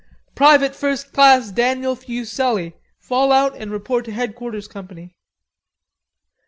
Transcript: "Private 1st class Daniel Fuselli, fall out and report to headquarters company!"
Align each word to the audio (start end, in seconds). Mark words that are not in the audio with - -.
"Private 0.33 0.71
1st 0.71 1.13
class 1.13 1.51
Daniel 1.51 1.95
Fuselli, 1.95 2.73
fall 2.97 3.31
out 3.31 3.55
and 3.55 3.69
report 3.69 4.03
to 4.05 4.11
headquarters 4.11 4.67
company!" 4.67 5.13